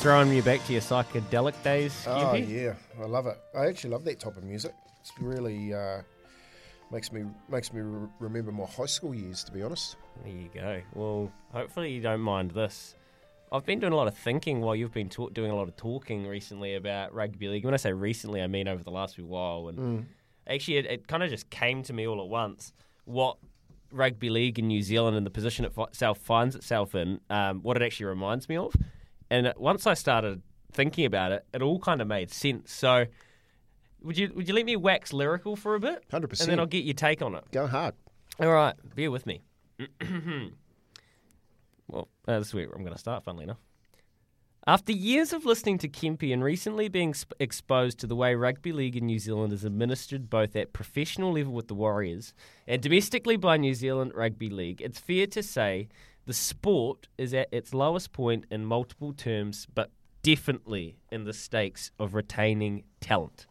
throwing 0.00 0.32
you 0.32 0.42
back 0.42 0.64
to 0.66 0.72
your 0.72 0.80
psychedelic 0.82 1.60
days, 1.62 2.04
Oh 2.08 2.34
yeah, 2.34 2.74
I 3.00 3.06
love 3.06 3.26
it. 3.26 3.36
I 3.54 3.66
actually 3.66 3.90
love 3.90 4.04
that 4.04 4.18
type 4.20 4.36
of 4.36 4.44
music. 4.44 4.72
It's 5.00 5.12
really 5.20 5.74
uh, 5.74 6.00
makes 6.90 7.12
me 7.12 7.24
makes 7.48 7.72
me 7.72 7.80
re- 7.82 8.08
remember 8.18 8.52
my 8.52 8.64
high 8.64 8.86
school 8.86 9.14
years. 9.14 9.44
To 9.44 9.52
be 9.52 9.62
honest, 9.62 9.96
There 10.24 10.32
you 10.32 10.48
go. 10.54 10.80
Well, 10.94 11.32
hopefully 11.52 11.90
you 11.92 12.00
don't 12.00 12.20
mind 12.20 12.52
this. 12.52 12.94
I've 13.52 13.66
been 13.66 13.80
doing 13.80 13.92
a 13.92 13.96
lot 13.96 14.06
of 14.06 14.16
thinking 14.16 14.60
while 14.60 14.76
you've 14.76 14.92
been 14.92 15.08
talk- 15.08 15.34
doing 15.34 15.50
a 15.50 15.54
lot 15.56 15.68
of 15.68 15.76
talking 15.76 16.26
recently 16.26 16.76
about 16.76 17.12
rugby 17.12 17.48
league. 17.48 17.64
When 17.64 17.74
I 17.74 17.78
say 17.78 17.92
recently, 17.92 18.40
I 18.42 18.46
mean 18.46 18.68
over 18.68 18.82
the 18.84 18.92
last 18.92 19.16
few 19.16 19.26
while. 19.26 19.68
And 19.68 19.78
Mm. 19.78 20.04
actually, 20.46 20.76
it, 20.78 20.86
it 20.86 21.08
kind 21.08 21.22
of 21.22 21.30
just 21.30 21.50
came 21.50 21.82
to 21.84 21.92
me 21.92 22.06
all 22.06 22.20
at 22.20 22.28
once 22.28 22.72
what 23.04 23.38
rugby 23.92 24.30
league 24.30 24.58
in 24.60 24.68
New 24.68 24.82
Zealand 24.82 25.16
and 25.16 25.26
the 25.26 25.30
position 25.30 25.64
it 25.64 25.72
fi- 25.72 25.84
itself 25.84 26.18
finds 26.18 26.54
itself 26.54 26.94
in, 26.94 27.20
um, 27.28 27.60
what 27.62 27.76
it 27.76 27.82
actually 27.82 28.06
reminds 28.06 28.48
me 28.48 28.56
of. 28.56 28.72
And 29.30 29.52
once 29.56 29.86
I 29.86 29.94
started 29.94 30.42
thinking 30.72 31.04
about 31.04 31.32
it, 31.32 31.46
it 31.54 31.62
all 31.62 31.78
kind 31.78 32.00
of 32.00 32.08
made 32.08 32.30
sense. 32.30 32.72
So, 32.72 33.06
would 34.02 34.18
you 34.18 34.32
would 34.34 34.48
you 34.48 34.54
let 34.54 34.64
me 34.64 34.76
wax 34.76 35.12
lyrical 35.12 35.56
for 35.56 35.74
a 35.74 35.80
bit? 35.80 36.08
100%. 36.10 36.40
And 36.40 36.50
then 36.50 36.58
I'll 36.58 36.66
get 36.66 36.84
your 36.84 36.94
take 36.94 37.22
on 37.22 37.34
it. 37.34 37.44
go 37.52 37.66
hard. 37.66 37.94
All 38.40 38.52
right, 38.52 38.74
bear 38.94 39.10
with 39.10 39.26
me. 39.26 39.42
well, 41.88 42.08
uh, 42.26 42.38
this 42.38 42.48
is 42.48 42.54
where 42.54 42.64
I'm 42.64 42.82
going 42.82 42.94
to 42.94 42.98
start, 42.98 43.24
funnily 43.24 43.44
enough. 43.44 43.58
After 44.66 44.92
years 44.92 45.32
of 45.32 45.46
listening 45.46 45.78
to 45.78 45.88
Kempe 45.88 46.32
and 46.32 46.44
recently 46.44 46.88
being 46.88 47.14
sp- 47.16 47.32
exposed 47.40 47.98
to 48.00 48.06
the 48.06 48.14
way 48.14 48.34
rugby 48.34 48.72
league 48.72 48.94
in 48.96 49.06
New 49.06 49.18
Zealand 49.18 49.54
is 49.54 49.64
administered 49.64 50.28
both 50.28 50.54
at 50.54 50.72
professional 50.74 51.32
level 51.32 51.52
with 51.54 51.68
the 51.68 51.74
Warriors 51.74 52.34
and 52.68 52.82
domestically 52.82 53.36
by 53.36 53.56
New 53.56 53.72
Zealand 53.74 54.12
Rugby 54.14 54.50
League, 54.50 54.82
it's 54.82 55.00
fair 55.00 55.26
to 55.28 55.42
say 55.42 55.88
the 56.30 56.34
sport 56.34 57.08
is 57.18 57.34
at 57.34 57.48
its 57.50 57.74
lowest 57.74 58.12
point 58.12 58.44
in 58.52 58.64
multiple 58.64 59.12
terms, 59.12 59.66
but 59.74 59.90
definitely 60.22 60.96
in 61.10 61.24
the 61.24 61.32
stakes 61.32 61.90
of 61.98 62.14
retaining 62.14 62.84
talent. 63.00 63.48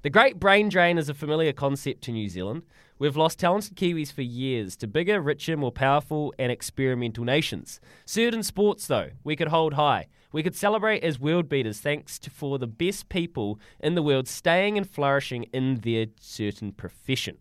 The 0.00 0.08
great 0.08 0.40
brain 0.40 0.70
drain 0.70 0.96
is 0.96 1.10
a 1.10 1.14
familiar 1.14 1.52
concept 1.52 2.04
to 2.04 2.10
New 2.10 2.30
Zealand. 2.30 2.62
We've 2.98 3.18
lost 3.18 3.38
talented 3.38 3.76
Kiwis 3.76 4.10
for 4.10 4.22
years 4.22 4.76
to 4.76 4.86
bigger, 4.86 5.20
richer, 5.20 5.58
more 5.58 5.72
powerful, 5.72 6.32
and 6.38 6.50
experimental 6.50 7.22
nations. 7.22 7.82
Certain 8.06 8.42
sports, 8.42 8.86
though, 8.86 9.10
we 9.22 9.36
could 9.36 9.48
hold 9.48 9.74
high. 9.74 10.06
We 10.32 10.42
could 10.42 10.56
celebrate 10.56 11.04
as 11.04 11.20
world 11.20 11.50
beaters 11.50 11.80
thanks 11.80 12.18
to 12.20 12.30
for 12.30 12.58
the 12.58 12.66
best 12.66 13.10
people 13.10 13.60
in 13.78 13.94
the 13.94 14.02
world 14.02 14.26
staying 14.26 14.78
and 14.78 14.88
flourishing 14.88 15.42
in 15.52 15.80
their 15.80 16.06
certain 16.18 16.72
profession. 16.72 17.36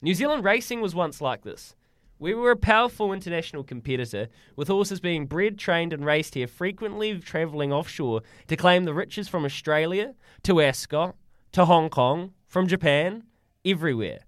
New 0.00 0.14
Zealand 0.14 0.42
racing 0.42 0.80
was 0.80 0.94
once 0.94 1.20
like 1.20 1.42
this. 1.42 1.76
We 2.18 2.32
were 2.32 2.50
a 2.50 2.56
powerful 2.56 3.12
international 3.12 3.62
competitor, 3.62 4.28
with 4.56 4.68
horses 4.68 5.00
being 5.00 5.26
bred, 5.26 5.58
trained, 5.58 5.92
and 5.92 6.02
raced 6.02 6.34
here, 6.34 6.46
frequently 6.46 7.18
travelling 7.18 7.74
offshore 7.74 8.22
to 8.48 8.56
claim 8.56 8.84
the 8.84 8.94
riches 8.94 9.28
from 9.28 9.44
Australia 9.44 10.14
to 10.44 10.62
Ascot 10.62 11.14
to 11.52 11.66
Hong 11.66 11.90
Kong, 11.90 12.32
from 12.46 12.68
Japan, 12.68 13.24
everywhere. 13.66 14.20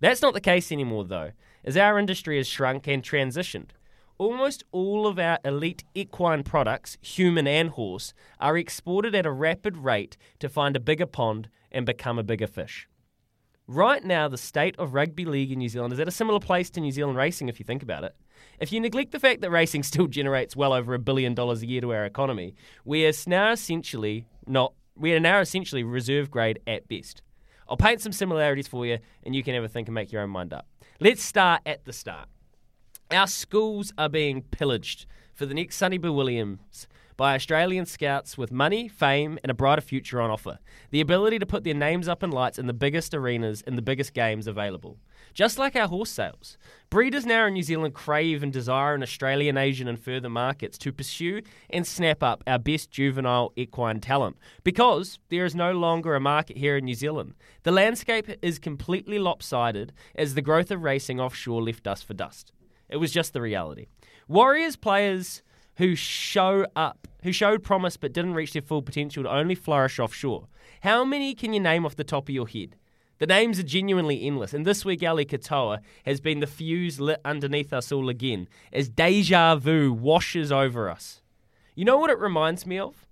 That's 0.00 0.20
not 0.20 0.34
the 0.34 0.40
case 0.40 0.72
anymore, 0.72 1.04
though, 1.04 1.30
as 1.64 1.76
our 1.76 1.96
industry 1.96 2.38
has 2.38 2.48
shrunk 2.48 2.88
and 2.88 3.04
transitioned. 3.04 3.70
Almost 4.18 4.64
all 4.72 5.06
of 5.06 5.20
our 5.20 5.38
elite 5.44 5.84
equine 5.94 6.42
products, 6.42 6.98
human 7.00 7.46
and 7.46 7.70
horse, 7.70 8.14
are 8.40 8.58
exported 8.58 9.14
at 9.14 9.26
a 9.26 9.30
rapid 9.30 9.76
rate 9.76 10.16
to 10.40 10.48
find 10.48 10.74
a 10.74 10.80
bigger 10.80 11.06
pond 11.06 11.48
and 11.70 11.86
become 11.86 12.18
a 12.18 12.24
bigger 12.24 12.48
fish. 12.48 12.88
Right 13.70 14.02
now, 14.02 14.28
the 14.28 14.38
state 14.38 14.74
of 14.78 14.94
rugby 14.94 15.26
league 15.26 15.52
in 15.52 15.58
New 15.58 15.68
Zealand 15.68 15.92
is 15.92 16.00
at 16.00 16.08
a 16.08 16.10
similar 16.10 16.40
place 16.40 16.70
to 16.70 16.80
New 16.80 16.90
Zealand 16.90 17.18
racing 17.18 17.50
if 17.50 17.60
you 17.60 17.66
think 17.66 17.82
about 17.82 18.02
it. 18.02 18.16
If 18.58 18.72
you 18.72 18.80
neglect 18.80 19.12
the 19.12 19.20
fact 19.20 19.42
that 19.42 19.50
racing 19.50 19.82
still 19.82 20.06
generates 20.06 20.56
well 20.56 20.72
over 20.72 20.94
a 20.94 20.98
billion 20.98 21.34
dollars 21.34 21.60
a 21.60 21.66
year 21.66 21.82
to 21.82 21.92
our 21.92 22.06
economy, 22.06 22.54
we 22.86 23.04
are 23.04 23.12
now 23.26 23.52
essentially 23.52 24.24
not 24.46 24.72
we 24.96 25.12
are 25.12 25.20
now 25.20 25.40
essentially 25.40 25.84
reserve 25.84 26.30
grade 26.30 26.60
at 26.66 26.88
best. 26.88 27.20
I'll 27.68 27.76
paint 27.76 28.00
some 28.00 28.10
similarities 28.10 28.66
for 28.66 28.86
you 28.86 29.00
and 29.22 29.36
you 29.36 29.42
can 29.42 29.54
have 29.54 29.64
a 29.64 29.68
think 29.68 29.86
and 29.86 29.94
make 29.94 30.12
your 30.12 30.22
own 30.22 30.30
mind 30.30 30.54
up. 30.54 30.66
Let's 30.98 31.22
start 31.22 31.60
at 31.66 31.84
the 31.84 31.92
start. 31.92 32.26
Our 33.10 33.26
schools 33.26 33.92
are 33.98 34.08
being 34.08 34.42
pillaged 34.42 35.04
for 35.34 35.44
the 35.44 35.52
next 35.52 35.76
Sonny 35.76 35.98
Bill 35.98 36.14
Williams 36.14 36.88
by 37.18 37.34
Australian 37.34 37.84
scouts 37.84 38.38
with 38.38 38.52
money, 38.52 38.86
fame, 38.86 39.40
and 39.42 39.50
a 39.50 39.54
brighter 39.54 39.82
future 39.82 40.20
on 40.20 40.30
offer. 40.30 40.60
The 40.92 41.00
ability 41.00 41.40
to 41.40 41.46
put 41.46 41.64
their 41.64 41.74
names 41.74 42.06
up 42.06 42.22
in 42.22 42.30
lights 42.30 42.60
in 42.60 42.68
the 42.68 42.72
biggest 42.72 43.12
arenas 43.12 43.60
in 43.62 43.74
the 43.74 43.82
biggest 43.82 44.14
games 44.14 44.46
available. 44.46 44.98
Just 45.34 45.58
like 45.58 45.74
our 45.74 45.88
horse 45.88 46.10
sales, 46.10 46.56
breeders 46.90 47.26
now 47.26 47.46
in 47.46 47.54
New 47.54 47.64
Zealand 47.64 47.94
crave 47.94 48.44
and 48.44 48.52
desire 48.52 48.94
in 48.94 49.02
Australian, 49.02 49.58
Asian, 49.58 49.88
and 49.88 49.98
further 49.98 50.28
markets 50.28 50.78
to 50.78 50.92
pursue 50.92 51.42
and 51.68 51.84
snap 51.84 52.22
up 52.22 52.44
our 52.46 52.58
best 52.58 52.92
juvenile 52.92 53.52
equine 53.56 53.98
talent 53.98 54.36
because 54.62 55.18
there 55.28 55.44
is 55.44 55.56
no 55.56 55.72
longer 55.72 56.14
a 56.14 56.20
market 56.20 56.56
here 56.56 56.76
in 56.76 56.84
New 56.84 56.94
Zealand. 56.94 57.34
The 57.64 57.72
landscape 57.72 58.30
is 58.42 58.60
completely 58.60 59.18
lopsided 59.18 59.92
as 60.14 60.34
the 60.34 60.42
growth 60.42 60.70
of 60.70 60.84
racing 60.84 61.20
offshore 61.20 61.62
left 61.62 61.88
us 61.88 62.00
for 62.00 62.14
dust. 62.14 62.52
It 62.88 62.98
was 62.98 63.10
just 63.10 63.32
the 63.32 63.40
reality. 63.40 63.86
Warriors 64.28 64.76
players 64.76 65.42
who 65.78 65.94
show 65.94 66.66
up, 66.76 67.08
who 67.22 67.32
showed 67.32 67.62
promise 67.62 67.96
but 67.96 68.12
didn't 68.12 68.34
reach 68.34 68.52
their 68.52 68.62
full 68.62 68.82
potential 68.82 69.22
to 69.22 69.30
only 69.30 69.54
flourish 69.54 69.98
offshore. 69.98 70.48
How 70.82 71.04
many 71.04 71.34
can 71.34 71.52
you 71.52 71.60
name 71.60 71.86
off 71.86 71.96
the 71.96 72.04
top 72.04 72.28
of 72.28 72.34
your 72.34 72.48
head? 72.48 72.76
The 73.18 73.26
names 73.26 73.58
are 73.58 73.64
genuinely 73.64 74.24
endless, 74.24 74.54
and 74.54 74.64
this 74.64 74.84
week 74.84 75.02
Eli 75.02 75.24
Katoa 75.24 75.80
has 76.04 76.20
been 76.20 76.38
the 76.38 76.46
fuse 76.46 77.00
lit 77.00 77.20
underneath 77.24 77.72
us 77.72 77.90
all 77.90 78.08
again 78.08 78.48
as 78.72 78.88
deja 78.88 79.56
vu 79.56 79.92
washes 79.92 80.52
over 80.52 80.88
us. 80.88 81.20
You 81.74 81.84
know 81.84 81.98
what 81.98 82.10
it 82.10 82.18
reminds 82.18 82.66
me 82.66 82.78
of? 82.78 83.07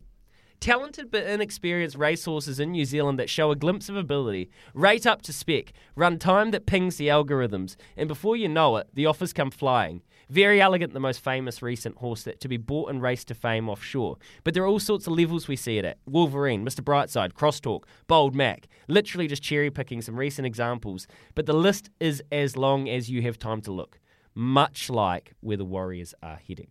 Talented 0.60 1.10
but 1.10 1.24
inexperienced 1.24 1.96
racehorses 1.96 2.58
in 2.58 2.72
New 2.72 2.84
Zealand 2.84 3.18
that 3.18 3.30
show 3.30 3.50
a 3.50 3.56
glimpse 3.56 3.88
of 3.88 3.96
ability, 3.96 4.50
rate 4.74 5.06
up 5.06 5.22
to 5.22 5.32
spec, 5.32 5.72
run 5.94 6.18
time 6.18 6.50
that 6.50 6.66
pings 6.66 6.96
the 6.96 7.08
algorithms, 7.08 7.76
and 7.96 8.08
before 8.08 8.36
you 8.36 8.48
know 8.48 8.76
it, 8.76 8.88
the 8.94 9.06
offers 9.06 9.32
come 9.32 9.50
flying. 9.50 10.02
Verry 10.28 10.58
Elleegant, 10.58 10.92
the 10.92 10.98
most 10.98 11.22
famous 11.22 11.62
recent 11.62 11.96
horse 11.98 12.24
that 12.24 12.40
to 12.40 12.48
be 12.48 12.56
bought 12.56 12.90
and 12.90 13.00
raced 13.00 13.28
to 13.28 13.34
fame 13.34 13.68
offshore. 13.68 14.16
But 14.42 14.54
there 14.54 14.64
are 14.64 14.66
all 14.66 14.80
sorts 14.80 15.06
of 15.06 15.12
levels 15.12 15.46
we 15.46 15.54
see 15.54 15.78
it 15.78 15.84
at. 15.84 15.98
Wolverine, 16.06 16.64
Mr. 16.64 16.80
Brightside, 16.80 17.34
Crosstalk, 17.34 17.84
Bold 18.08 18.34
Mac. 18.34 18.66
Literally 18.88 19.28
just 19.28 19.42
cherry 19.42 19.70
picking 19.70 20.02
some 20.02 20.16
recent 20.16 20.46
examples. 20.46 21.06
But 21.36 21.46
the 21.46 21.52
list 21.52 21.90
is 22.00 22.24
as 22.32 22.56
long 22.56 22.88
as 22.88 23.08
you 23.08 23.22
have 23.22 23.38
time 23.38 23.60
to 23.62 23.72
look. 23.72 24.00
Much 24.34 24.90
like 24.90 25.34
where 25.40 25.56
the 25.56 25.64
Warriors 25.64 26.12
are 26.22 26.40
heading. 26.46 26.68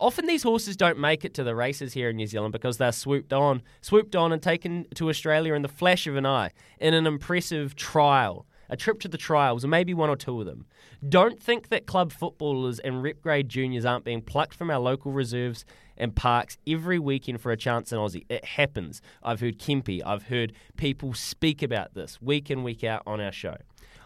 Often 0.00 0.26
these 0.26 0.44
horses 0.44 0.76
don't 0.76 0.98
make 0.98 1.24
it 1.24 1.34
to 1.34 1.44
the 1.44 1.56
races 1.56 1.92
here 1.92 2.10
in 2.10 2.16
New 2.16 2.28
Zealand 2.28 2.52
because 2.52 2.78
they're 2.78 2.92
swooped 2.92 3.32
on, 3.32 3.62
swooped 3.80 4.14
on 4.14 4.32
and 4.32 4.40
taken 4.40 4.86
to 4.94 5.08
Australia 5.08 5.54
in 5.54 5.62
the 5.62 5.68
flash 5.68 6.06
of 6.06 6.14
an 6.14 6.24
eye 6.24 6.52
in 6.78 6.94
an 6.94 7.04
impressive 7.04 7.74
trial, 7.74 8.46
a 8.70 8.76
trip 8.76 9.00
to 9.00 9.08
the 9.08 9.18
trials, 9.18 9.64
or 9.64 9.68
maybe 9.68 9.92
one 9.92 10.08
or 10.08 10.14
two 10.14 10.38
of 10.38 10.46
them. 10.46 10.66
Don't 11.08 11.42
think 11.42 11.68
that 11.70 11.86
club 11.86 12.12
footballers 12.12 12.78
and 12.78 13.02
rep 13.02 13.20
grade 13.20 13.48
juniors 13.48 13.84
aren't 13.84 14.04
being 14.04 14.22
plucked 14.22 14.54
from 14.54 14.70
our 14.70 14.78
local 14.78 15.10
reserves 15.10 15.64
and 15.96 16.14
parks 16.14 16.58
every 16.64 17.00
weekend 17.00 17.40
for 17.40 17.50
a 17.50 17.56
chance 17.56 17.90
in 17.90 17.98
Aussie. 17.98 18.24
It 18.28 18.44
happens. 18.44 19.02
I've 19.20 19.40
heard 19.40 19.58
Kempi, 19.58 20.00
I've 20.06 20.24
heard 20.24 20.52
people 20.76 21.12
speak 21.12 21.60
about 21.60 21.94
this 21.94 22.22
week 22.22 22.52
in, 22.52 22.62
week 22.62 22.84
out 22.84 23.02
on 23.04 23.20
our 23.20 23.32
show. 23.32 23.56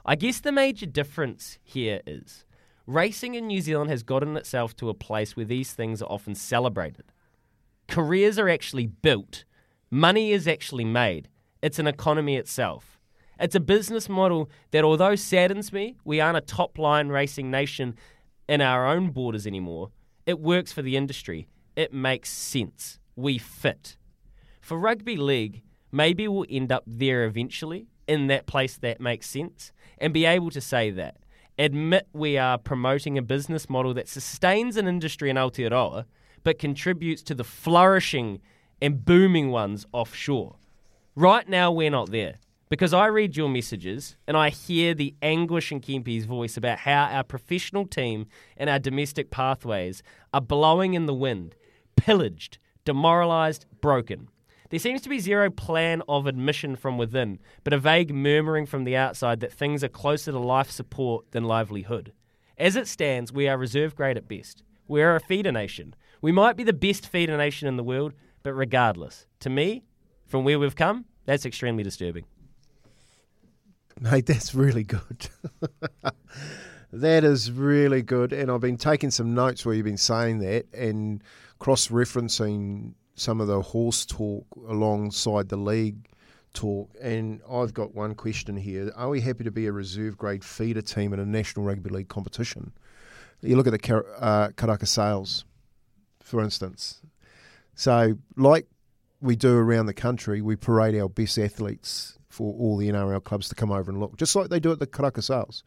I 0.06 0.16
guess 0.16 0.40
the 0.40 0.52
major 0.52 0.86
difference 0.86 1.58
here 1.62 2.00
is 2.06 2.46
racing 2.86 3.34
in 3.34 3.46
New 3.46 3.60
Zealand 3.60 3.90
has 3.90 4.02
gotten 4.02 4.36
itself 4.36 4.74
to 4.76 4.88
a 4.88 4.94
place 4.94 5.36
where 5.36 5.46
these 5.46 5.72
things 5.72 6.02
are 6.02 6.10
often 6.10 6.34
celebrated. 6.34 7.04
Careers 7.88 8.38
are 8.38 8.48
actually 8.48 8.86
built, 8.86 9.44
money 9.90 10.32
is 10.32 10.48
actually 10.48 10.84
made, 10.84 11.28
it's 11.62 11.78
an 11.78 11.86
economy 11.86 12.36
itself. 12.36 12.98
It's 13.38 13.54
a 13.54 13.60
business 13.60 14.08
model 14.08 14.48
that, 14.70 14.84
although 14.84 15.16
saddens 15.16 15.72
me, 15.72 15.96
we 16.04 16.20
aren't 16.20 16.36
a 16.36 16.42
top 16.42 16.78
line 16.78 17.08
racing 17.08 17.50
nation 17.50 17.96
in 18.48 18.60
our 18.60 18.86
own 18.86 19.10
borders 19.10 19.46
anymore. 19.46 19.90
It 20.26 20.38
works 20.38 20.72
for 20.72 20.82
the 20.82 20.96
industry. 20.96 21.48
It 21.74 21.92
makes 21.92 22.30
sense. 22.30 23.00
We 23.16 23.38
fit. 23.38 23.96
For 24.60 24.78
rugby 24.78 25.16
league, 25.16 25.62
maybe 25.90 26.28
we'll 26.28 26.46
end 26.48 26.70
up 26.70 26.84
there 26.86 27.24
eventually, 27.24 27.88
in 28.06 28.28
that 28.28 28.46
place 28.46 28.76
that 28.78 29.00
makes 29.00 29.28
sense, 29.28 29.72
and 29.98 30.12
be 30.12 30.24
able 30.24 30.50
to 30.50 30.60
say 30.60 30.90
that 30.90 31.16
admit 31.58 32.08
we 32.12 32.38
are 32.38 32.58
promoting 32.58 33.18
a 33.18 33.22
business 33.22 33.68
model 33.68 33.94
that 33.94 34.08
sustains 34.08 34.76
an 34.76 34.88
industry 34.88 35.30
in 35.30 35.36
Aotearoa 35.36 36.04
but 36.44 36.58
contributes 36.58 37.22
to 37.22 37.34
the 37.34 37.44
flourishing 37.44 38.40
and 38.80 39.04
booming 39.04 39.50
ones 39.50 39.86
offshore. 39.92 40.56
Right 41.14 41.48
now, 41.48 41.70
we're 41.70 41.90
not 41.90 42.10
there 42.10 42.36
because 42.68 42.94
I 42.94 43.06
read 43.06 43.36
your 43.36 43.48
messages 43.48 44.16
and 44.26 44.36
I 44.36 44.48
hear 44.48 44.94
the 44.94 45.14
anguish 45.20 45.70
in 45.70 45.80
Kempi's 45.80 46.24
voice 46.24 46.56
about 46.56 46.78
how 46.78 47.04
our 47.04 47.22
professional 47.22 47.86
team 47.86 48.26
and 48.56 48.70
our 48.70 48.78
domestic 48.78 49.30
pathways 49.30 50.02
are 50.32 50.40
blowing 50.40 50.94
in 50.94 51.06
the 51.06 51.14
wind, 51.14 51.54
pillaged, 51.96 52.58
demoralised, 52.84 53.66
broken. 53.80 54.28
There 54.72 54.78
seems 54.78 55.02
to 55.02 55.10
be 55.10 55.18
zero 55.18 55.50
plan 55.50 56.00
of 56.08 56.26
admission 56.26 56.76
from 56.76 56.96
within, 56.96 57.40
but 57.62 57.74
a 57.74 57.78
vague 57.78 58.14
murmuring 58.14 58.64
from 58.64 58.84
the 58.84 58.96
outside 58.96 59.40
that 59.40 59.52
things 59.52 59.84
are 59.84 59.88
closer 59.88 60.32
to 60.32 60.38
life 60.38 60.70
support 60.70 61.30
than 61.32 61.44
livelihood. 61.44 62.14
As 62.56 62.74
it 62.74 62.88
stands, 62.88 63.30
we 63.30 63.48
are 63.48 63.58
reserve 63.58 63.94
grade 63.94 64.16
at 64.16 64.26
best. 64.26 64.62
We 64.88 65.02
are 65.02 65.14
a 65.14 65.20
feeder 65.20 65.52
nation. 65.52 65.94
We 66.22 66.32
might 66.32 66.56
be 66.56 66.64
the 66.64 66.72
best 66.72 67.06
feeder 67.06 67.36
nation 67.36 67.68
in 67.68 67.76
the 67.76 67.84
world, 67.84 68.14
but 68.42 68.54
regardless, 68.54 69.26
to 69.40 69.50
me, 69.50 69.84
from 70.26 70.42
where 70.42 70.58
we've 70.58 70.74
come, 70.74 71.04
that's 71.26 71.44
extremely 71.44 71.82
disturbing. 71.82 72.24
Mate, 74.00 74.24
that's 74.24 74.54
really 74.54 74.84
good. 74.84 75.28
that 76.94 77.24
is 77.24 77.52
really 77.52 78.00
good. 78.00 78.32
And 78.32 78.50
I've 78.50 78.62
been 78.62 78.78
taking 78.78 79.10
some 79.10 79.34
notes 79.34 79.66
where 79.66 79.74
you've 79.74 79.84
been 79.84 79.98
saying 79.98 80.38
that 80.38 80.64
and 80.72 81.22
cross 81.58 81.88
referencing 81.88 82.94
some 83.22 83.40
of 83.40 83.46
the 83.46 83.62
horse 83.62 84.04
talk 84.04 84.44
alongside 84.68 85.48
the 85.48 85.56
league 85.56 86.08
talk. 86.52 86.90
And 87.00 87.40
I've 87.50 87.72
got 87.72 87.94
one 87.94 88.14
question 88.14 88.56
here: 88.56 88.92
Are 88.96 89.08
we 89.08 89.20
happy 89.20 89.44
to 89.44 89.50
be 89.50 89.66
a 89.66 89.72
reserve 89.72 90.18
grade 90.18 90.44
feeder 90.44 90.82
team 90.82 91.12
in 91.12 91.20
a 91.20 91.24
National 91.24 91.64
Rugby 91.64 91.90
League 91.90 92.08
competition? 92.08 92.72
You 93.40 93.56
look 93.56 93.66
at 93.66 93.72
the 93.72 93.96
uh, 94.18 94.48
Karaka 94.50 94.86
Sales, 94.86 95.44
for 96.20 96.42
instance. 96.42 97.00
So, 97.74 98.16
like 98.36 98.66
we 99.20 99.36
do 99.36 99.56
around 99.56 99.86
the 99.86 99.94
country, 99.94 100.42
we 100.42 100.56
parade 100.56 100.98
our 101.00 101.08
best 101.08 101.38
athletes 101.38 102.18
for 102.28 102.54
all 102.54 102.76
the 102.76 102.88
NRL 102.88 103.22
clubs 103.22 103.48
to 103.48 103.54
come 103.54 103.72
over 103.72 103.90
and 103.90 104.00
look, 104.00 104.16
just 104.16 104.34
like 104.36 104.48
they 104.48 104.60
do 104.60 104.72
at 104.72 104.78
the 104.78 104.86
Karaka 104.86 105.22
Sales. 105.22 105.64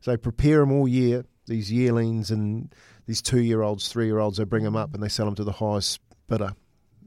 So, 0.00 0.16
prepare 0.16 0.60
them 0.60 0.72
all 0.72 0.88
year, 0.88 1.24
these 1.46 1.72
yearlings 1.72 2.30
and 2.30 2.74
these 3.06 3.20
two 3.20 3.40
year 3.40 3.62
olds, 3.62 3.88
three 3.88 4.06
year 4.06 4.18
olds, 4.18 4.38
they 4.38 4.44
bring 4.44 4.64
them 4.64 4.76
up 4.76 4.94
and 4.94 5.02
they 5.02 5.08
sell 5.08 5.26
them 5.26 5.34
to 5.34 5.44
the 5.44 5.52
highest 5.52 6.00
bidder 6.28 6.54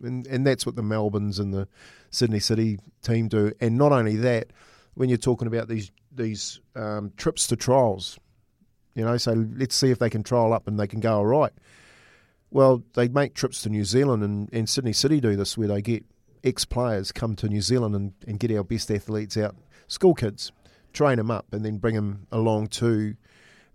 and 0.01 0.25
and 0.28 0.45
that's 0.45 0.66
what 0.66 0.75
the 0.75 0.84
Melbournes 0.84 1.40
and 1.40 1.54
the 1.54 1.68
Sydney 2.10 2.40
City 2.40 2.80
team 3.01 3.28
do. 3.28 3.51
And 3.60 3.78
not 3.78 3.92
only 3.92 4.16
that, 4.18 4.48
when 4.94 5.10
you're 5.10 5.18
talking 5.18 5.48
about 5.48 5.68
these 5.68 5.92
these 6.12 6.60
um, 6.75 7.12
trips 7.18 7.48
to 7.48 7.56
trials, 7.56 8.19
you 8.95 9.04
know, 9.04 9.18
so 9.18 9.34
let's 9.56 9.75
see 9.75 9.92
if 9.92 10.00
they 10.00 10.10
can 10.10 10.24
trial 10.24 10.54
up 10.54 10.68
and 10.68 10.80
they 10.80 10.88
can 10.88 11.00
go 11.00 11.18
all 11.18 11.25
right. 11.25 11.54
Well, 12.51 12.84
they 12.94 13.07
make 13.07 13.34
trips 13.34 13.63
to 13.63 13.69
New 13.69 13.84
Zealand, 13.84 14.24
and, 14.24 14.48
and 14.54 14.69
Sydney 14.69 14.94
City 14.94 15.19
do 15.19 15.36
this, 15.36 15.57
where 15.57 15.68
they 15.68 15.81
get 15.81 16.06
ex 16.44 16.66
players 16.66 17.12
come 17.12 17.36
to 17.38 17.48
New 17.48 17.62
Zealand 17.62 17.96
and, 17.96 18.13
and 18.28 18.39
get 18.39 18.51
our 18.51 18.63
best 18.63 18.92
athletes 18.92 19.38
out, 19.38 19.56
school 19.88 20.13
kids, 20.13 20.51
train 20.92 21.18
them 21.18 21.31
up, 21.31 21.48
and 21.51 21.66
then 21.66 21.78
bring 21.78 21.96
them 21.96 22.28
along 22.31 22.68
to 22.68 23.16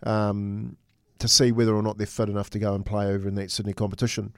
um, 0.05 0.77
to 1.19 1.29
see 1.29 1.53
whether 1.53 1.75
or 1.75 1.83
not 1.83 1.99
they're 1.99 2.07
fit 2.07 2.29
enough 2.29 2.51
to 2.51 2.59
go 2.59 2.75
and 2.75 2.85
play 2.85 3.07
over 3.07 3.29
in 3.29 3.35
that 3.37 3.51
Sydney 3.51 3.73
competition. 3.73 4.33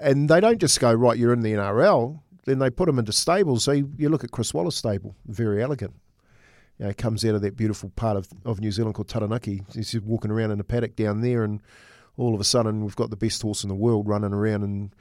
And 0.00 0.28
they 0.28 0.40
don't 0.40 0.58
just 0.58 0.80
go, 0.80 0.92
right, 0.92 1.18
you're 1.18 1.32
in 1.32 1.42
the 1.42 1.52
NRL, 1.52 2.20
then 2.44 2.58
they 2.58 2.70
put 2.70 2.86
them 2.86 2.98
into 2.98 3.12
stables. 3.12 3.64
So 3.64 3.72
you, 3.72 3.90
you 3.96 4.08
look 4.08 4.24
at 4.24 4.30
Chris 4.30 4.54
Waller's 4.54 4.76
stable, 4.76 5.14
Verry 5.28 5.62
Elleegant. 5.62 5.94
You 6.78 6.86
know, 6.86 6.92
comes 6.94 7.24
out 7.24 7.36
of 7.36 7.42
that 7.42 7.56
beautiful 7.56 7.90
part 7.90 8.16
of, 8.16 8.28
of 8.44 8.60
New 8.60 8.72
Zealand 8.72 8.94
called 8.94 9.08
Taranaki. 9.08 9.62
He's 9.72 9.98
walking 10.00 10.32
around 10.32 10.50
in 10.50 10.58
a 10.58 10.64
paddock 10.64 10.96
down 10.96 11.20
there, 11.20 11.44
and 11.44 11.62
all 12.16 12.34
of 12.34 12.40
a 12.40 12.44
sudden 12.44 12.82
we've 12.82 12.96
got 12.96 13.10
the 13.10 13.16
best 13.16 13.42
horse 13.42 13.62
in 13.62 13.68
the 13.68 13.76
world 13.76 14.08
running 14.08 14.32
around 14.32 14.64
in 14.64 14.92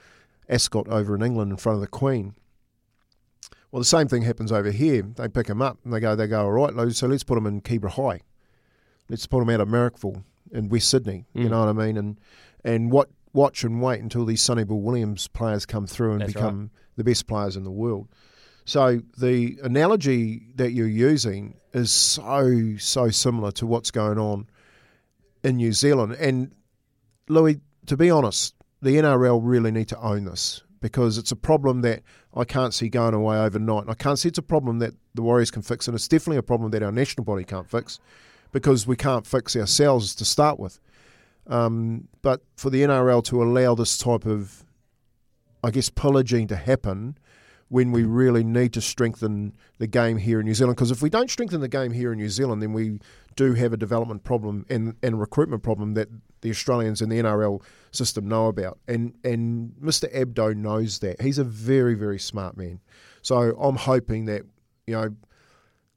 Ascot 0.48 0.88
over 0.88 1.16
in 1.16 1.24
England 1.24 1.52
in 1.52 1.58
front 1.58 1.78
of 1.78 1.82
the 1.82 1.88
Queen. 1.88 2.36
Well, 3.72 3.80
the 3.80 3.86
same 3.86 4.08
thing 4.08 4.22
happens 4.22 4.52
over 4.52 4.70
here. 4.70 5.02
They 5.02 5.28
pick 5.28 5.48
him 5.48 5.64
up 5.64 5.80
and 5.84 5.92
they 5.92 6.00
go, 6.00 6.16
they 6.16 6.28
go, 6.28 6.44
all 6.44 6.52
right, 6.52 6.92
so 6.94 7.08
let's 7.08 7.24
put 7.24 7.40
him 7.40 7.48
in 7.48 7.62
Keebra 7.62 7.90
High. 7.90 8.22
Let's 9.10 9.26
put 9.26 9.42
him 9.42 9.50
out 9.50 9.62
of 9.62 9.68
Marrickville 9.68 10.24
in 10.54 10.70
West 10.70 10.90
Sydney. 10.90 11.26
Mm. 11.36 11.44
You 11.44 11.50
know 11.50 11.60
what 11.60 11.70
I 11.70 11.74
mean? 11.74 11.98
And 11.98 12.20
and 12.64 12.92
what 12.92 13.10
watch 13.34 13.64
and 13.64 13.82
wait 13.82 14.02
until 14.02 14.26
these 14.26 14.42
Sonny 14.42 14.64
Bill 14.64 14.80
Williams 14.80 15.28
players 15.28 15.66
come 15.66 15.88
through 15.88 16.14
and 16.14 16.22
That's 16.22 16.34
become 16.34 16.60
right. 16.60 16.70
the 16.98 17.04
best 17.04 17.28
players 17.28 17.58
in 17.58 17.64
the 17.64 17.72
world. 17.72 18.08
So 18.66 19.02
the 19.18 19.60
analogy 19.64 20.54
that 20.56 20.72
you're 20.72 20.88
using 20.88 21.58
is 21.74 21.92
so 21.92 22.78
so 22.78 23.10
similar 23.10 23.52
to 23.54 23.68
what's 23.68 23.92
going 23.92 24.20
on 24.20 24.48
in 25.44 25.58
New 25.58 25.74
Zealand. 25.74 26.14
And 26.14 26.54
Louis, 27.28 27.60
to 27.88 27.98
be 27.98 28.10
honest, 28.10 28.56
the 28.82 28.96
NRL 28.96 29.42
really 29.44 29.72
need 29.72 29.90
to 29.90 30.00
own 30.00 30.26
this 30.26 30.64
because 30.80 31.18
it's 31.18 31.32
a 31.32 31.36
problem 31.36 31.82
that 31.82 32.04
I 32.36 32.44
can't 32.44 32.74
see 32.74 32.90
going 32.90 33.14
away 33.14 33.38
overnight. 33.38 33.86
I 33.88 33.94
can't 33.94 34.20
see 34.20 34.30
it's 34.30 34.38
a 34.38 34.44
problem 34.44 34.80
that 34.80 34.94
the 35.14 35.22
Warriors 35.22 35.52
can 35.52 35.62
fix, 35.62 35.88
and 35.88 35.96
it's 35.96 36.08
definitely 36.08 36.38
a 36.38 36.44
problem 36.44 36.72
that 36.72 36.84
our 36.84 36.92
national 36.92 37.24
body 37.24 37.44
can't 37.44 37.70
fix 37.70 38.00
because 38.54 38.88
we 38.88 38.96
can't 38.96 39.28
fix 39.28 39.58
ourselves 39.58 40.16
to 40.16 40.24
start 40.24 40.58
with. 40.58 40.80
Um, 41.48 42.08
but 42.22 42.42
for 42.56 42.70
the 42.70 42.84
NRL 42.84 43.22
to 43.26 43.44
allow 43.44 43.76
this 43.76 43.98
type 43.98 44.26
of, 44.26 44.64
I 45.62 45.72
guess, 45.72 45.90
pillaging 45.90 46.48
to 46.48 46.56
happen 46.56 47.18
when 47.68 47.92
we 47.92 48.04
really 48.04 48.44
need 48.44 48.72
to 48.74 48.82
strengthen 48.82 49.54
the 49.80 49.88
game 49.88 50.18
here 50.18 50.40
in 50.40 50.46
New 50.46 50.54
Zealand. 50.54 50.78
Because 50.78 50.92
if 50.92 51.02
we 51.02 51.10
don't 51.10 51.30
strengthen 51.30 51.60
the 51.60 51.68
game 51.68 51.92
here 51.92 52.14
in 52.14 52.20
New 52.20 52.30
Zealand, 52.30 52.62
then 52.62 52.72
we 52.72 53.00
do 53.36 53.54
have 53.56 53.74
a 53.74 53.78
development 53.78 54.24
problem 54.24 54.66
and, 54.70 54.96
and 55.02 55.20
recruitment 55.20 55.64
problem 55.64 55.96
that 55.96 56.08
the 56.42 56.52
Australians 56.52 57.02
and 57.02 57.12
the 57.12 57.16
NRL 57.16 57.62
system 57.92 58.28
know 58.28 58.48
about. 58.48 58.78
And 58.88 59.16
and 59.24 59.74
Mr. 59.82 60.14
Abdo 60.14 60.56
knows 60.56 61.00
that. 61.00 61.20
He's 61.22 61.40
a 61.40 61.44
very, 61.44 61.96
very 61.96 62.20
smart 62.20 62.56
man. 62.56 62.80
So 63.24 63.58
I'm 63.60 63.78
hoping 63.78 64.26
that, 64.26 64.44
you 64.86 64.94
know, 64.94 65.16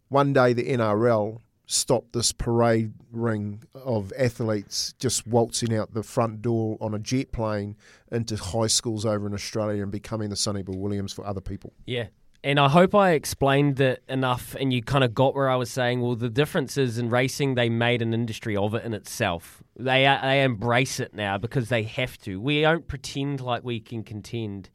one 0.09 0.33
day 0.33 0.55
the 0.55 0.65
NRL 0.65 1.41
stop 1.67 2.05
this 2.13 2.33
parade 2.33 2.93
ring 3.11 3.63
of 3.75 4.13
athletes 4.17 4.95
just 4.99 5.27
waltzing 5.27 5.75
out 5.75 5.93
the 5.93 6.03
front 6.03 6.41
door 6.41 6.79
on 6.81 6.95
a 6.95 6.99
jet 6.99 7.33
plane 7.33 7.77
into 8.11 8.37
high 8.37 8.69
schools 8.69 9.05
over 9.05 9.27
in 9.27 9.35
Australia 9.35 9.83
and 9.83 9.91
becoming 9.91 10.31
the 10.31 10.37
Sonny 10.37 10.63
Bill 10.63 10.79
Williams 10.79 11.13
for 11.13 11.27
other 11.27 11.41
people. 11.41 11.73
Yeah. 11.85 12.07
And 12.45 12.61
I 12.61 12.69
hope 12.69 12.95
I 12.95 13.11
explained 13.11 13.77
that 13.77 14.03
enough 14.09 14.55
and 14.61 14.73
you 14.73 14.81
kind 14.81 15.03
of 15.03 15.13
got 15.13 15.35
where 15.35 15.51
I 15.51 15.57
was 15.57 15.69
saying, 15.69 16.01
well, 16.01 16.15
the 16.15 16.29
difference 16.29 16.77
is 16.77 16.97
in 16.97 17.11
racing, 17.11 17.57
they 17.57 17.69
made 17.69 18.03
an 18.03 18.15
industry 18.15 18.57
of 18.57 18.73
it 18.75 18.85
in 18.85 18.95
itself. 18.95 19.65
They, 19.77 20.05
they 20.23 20.45
embrace 20.45 21.01
it 21.01 21.13
now 21.13 21.39
because 21.39 21.69
they 21.69 21.83
have 21.83 22.17
to. 22.19 22.41
We 22.41 22.61
don't 22.61 22.87
pretend 22.87 23.41
like 23.41 23.65
we 23.65 23.81
can 23.81 24.05
contend. 24.05 24.71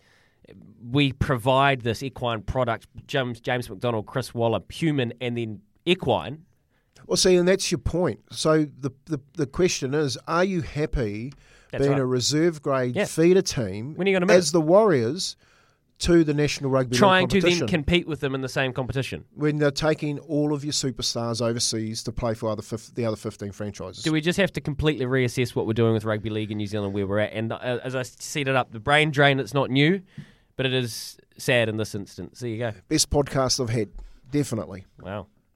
We 0.83 1.13
provide 1.13 1.81
this 1.81 2.03
equine 2.03 2.41
product, 2.41 2.87
James, 3.07 3.39
James 3.39 3.69
McDonald, 3.69 4.05
Chris 4.05 4.33
Waller, 4.33 4.59
human, 4.69 5.13
and 5.21 5.37
then 5.37 5.61
equine. 5.85 6.43
Well, 7.07 7.17
see, 7.17 7.35
and 7.35 7.47
that's 7.47 7.71
your 7.71 7.79
point. 7.79 8.19
So 8.31 8.65
the 8.79 8.91
the, 9.05 9.19
the 9.33 9.47
question 9.47 9.93
is, 9.93 10.17
are 10.27 10.43
you 10.45 10.61
happy 10.61 11.33
That's 11.71 11.81
being 11.81 11.93
right. 11.93 12.01
a 12.01 12.05
reserve 12.05 12.61
grade 12.61 12.95
Yeah. 12.95 13.05
feeder 13.05 13.41
team 13.41 13.95
When 13.95 14.07
are 14.07 14.11
you 14.11 14.15
gonna 14.15 14.25
move? 14.27 14.37
as 14.37 14.51
the 14.51 14.61
Warriors 14.61 15.35
to 15.99 16.23
the 16.23 16.33
National 16.33 16.71
Rugby 16.71 16.93
League 16.95 16.99
Trying 16.99 17.27
to 17.27 17.39
then 17.41 17.67
compete 17.67 18.07
with 18.07 18.21
them 18.21 18.33
in 18.33 18.41
the 18.41 18.49
same 18.49 18.73
competition. 18.73 19.23
when 19.35 19.59
they're 19.59 19.69
taking 19.69 20.17
all 20.19 20.51
of 20.51 20.63
your 20.63 20.73
superstars 20.73 21.41
overseas 21.45 22.01
to 22.03 22.11
play 22.11 22.33
for 22.33 22.49
other 22.49 22.63
fif- 22.63 22.93
the 22.95 23.05
other 23.05 23.15
15 23.15 23.51
franchises? 23.51 24.03
Do 24.03 24.11
we 24.11 24.19
just 24.19 24.37
have 24.39 24.51
to 24.53 24.61
completely 24.61 25.05
reassess 25.05 25.55
what 25.55 25.67
we're 25.67 25.73
doing 25.73 25.93
with 25.93 26.03
rugby 26.03 26.31
league 26.31 26.49
in 26.49 26.57
New 26.57 26.65
Zealand, 26.65 26.93
where 26.95 27.05
we're 27.05 27.19
at? 27.19 27.33
And 27.33 27.51
uh, 27.53 27.79
as 27.83 27.95
I 27.95 28.01
set 28.01 28.47
it 28.47 28.55
up, 28.55 28.71
the 28.71 28.79
brain 28.79 29.11
drain, 29.11 29.39
it's 29.39 29.53
not 29.53 29.69
new, 29.69 30.01
but 30.55 30.65
it 30.65 30.73
is 30.73 31.17
sad 31.37 31.69
in 31.69 31.77
this 31.77 31.93
instance. 31.93 32.39
There 32.39 32.49
you 32.49 32.57
go. 32.57 32.71
Best 32.87 33.11
podcast 33.11 33.59
I've 33.61 33.69
had, 33.69 33.89
definitely. 34.31 34.85
Wow. 35.01 35.27